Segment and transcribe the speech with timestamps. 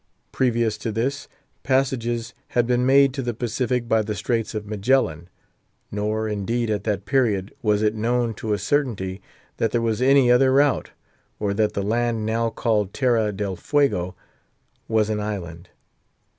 [0.31, 1.27] Previous to this,
[1.61, 5.29] passages had been made to the Pacific by the Straits of Magellan;
[5.91, 9.21] nor, indeed, at that period, was it known to a certainty
[9.57, 10.89] that there was any other route,
[11.39, 14.15] or that the land now called Terra del Fuego
[14.87, 15.69] was an island.